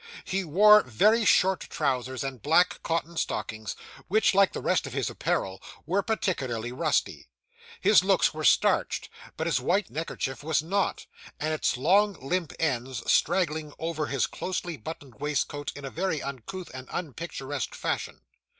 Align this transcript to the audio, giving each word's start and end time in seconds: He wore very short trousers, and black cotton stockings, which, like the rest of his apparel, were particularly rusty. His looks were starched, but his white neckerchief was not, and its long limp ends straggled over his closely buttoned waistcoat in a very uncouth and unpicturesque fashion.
He 0.23 0.43
wore 0.43 0.81
very 0.81 1.23
short 1.25 1.59
trousers, 1.69 2.23
and 2.23 2.41
black 2.41 2.81
cotton 2.81 3.17
stockings, 3.17 3.75
which, 4.07 4.33
like 4.33 4.51
the 4.51 4.59
rest 4.59 4.87
of 4.87 4.93
his 4.93 5.11
apparel, 5.11 5.61
were 5.85 6.01
particularly 6.01 6.71
rusty. 6.71 7.27
His 7.81 8.03
looks 8.03 8.33
were 8.33 8.43
starched, 8.43 9.09
but 9.37 9.45
his 9.45 9.59
white 9.61 9.91
neckerchief 9.91 10.43
was 10.43 10.63
not, 10.63 11.05
and 11.39 11.53
its 11.53 11.77
long 11.77 12.13
limp 12.13 12.51
ends 12.57 13.03
straggled 13.11 13.75
over 13.77 14.07
his 14.07 14.25
closely 14.25 14.75
buttoned 14.75 15.19
waistcoat 15.19 15.71
in 15.75 15.85
a 15.85 15.91
very 15.91 16.19
uncouth 16.19 16.71
and 16.73 16.87
unpicturesque 16.89 17.75
fashion. 17.75 18.21